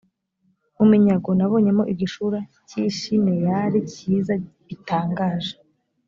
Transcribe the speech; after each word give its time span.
mu 0.75 0.85
minyago 0.91 1.29
nabonyemo 1.37 1.83
igishura 1.93 2.39
cy’i 2.67 2.85
shineyari 2.99 3.79
cyiza 3.91 4.33
bitangaje. 4.67 5.53